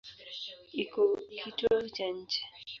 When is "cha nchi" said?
1.95-2.39